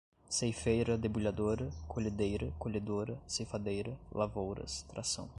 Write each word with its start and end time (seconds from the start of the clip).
ceifeira 0.27 0.97
debulhadora, 0.97 1.69
colhedeira, 1.87 2.51
colhedora, 2.57 3.19
ceifadeira, 3.27 3.95
lavouras, 4.11 4.81
tração 4.89 5.29